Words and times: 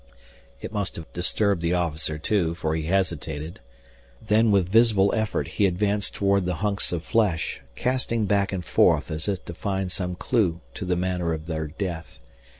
It 0.61 0.71
must 0.73 0.95
have 0.95 1.13
disturbed 1.13 1.61
the 1.61 1.75
officer 1.75 2.17
too, 2.17 2.55
for 2.55 2.73
he 2.75 2.87
hesitated. 2.87 3.59
Then 4.19 4.49
with 4.49 4.67
visible 4.67 5.13
effort 5.13 5.47
he 5.47 5.67
advanced 5.67 6.15
toward 6.15 6.47
the 6.47 6.55
hunks 6.65 6.91
of 6.91 7.03
flesh, 7.05 7.61
casting 7.75 8.25
back 8.25 8.51
and 8.51 8.65
forth 8.65 9.11
as 9.11 9.27
if 9.27 9.45
to 9.45 9.53
find 9.53 9.91
some 9.91 10.15
clue 10.15 10.61
to 10.73 10.85
the 10.85 10.95
manner 10.95 11.33
of 11.33 11.45
their 11.45 11.67
death. 11.67 12.17